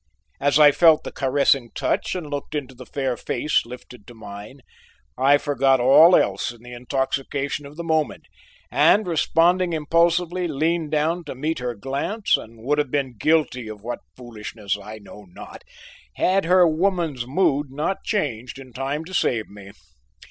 [0.39, 4.61] As I felt the caressing touch and looked into the fair face lifted to mine,
[5.15, 8.25] I forgot all else in the intoxication of the moment,
[8.71, 13.81] and responding impulsively leaned down to meet her glance and would have been guilty of
[13.83, 15.63] what foolishness I know not,
[16.15, 19.69] had her woman's mood not changed in time to save me.